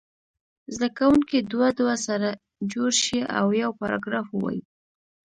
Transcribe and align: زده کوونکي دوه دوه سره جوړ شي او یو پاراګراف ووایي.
زده 0.73 0.87
کوونکي 0.97 1.37
دوه 1.51 1.67
دوه 1.79 1.95
سره 2.05 2.29
جوړ 2.71 2.89
شي 3.03 3.19
او 3.39 3.45
یو 3.61 3.71
پاراګراف 3.79 4.27
ووایي. 4.31 4.61